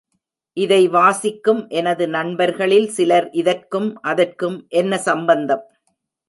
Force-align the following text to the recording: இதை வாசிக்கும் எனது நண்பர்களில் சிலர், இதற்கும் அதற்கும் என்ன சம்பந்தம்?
இதை 0.57 0.87
வாசிக்கும் 0.87 1.67
எனது 1.69 2.05
நண்பர்களில் 2.07 2.89
சிலர், 2.89 3.27
இதற்கும் 3.31 3.89
அதற்கும் 4.03 4.57
என்ன 4.73 4.97
சம்பந்தம்? 4.97 5.63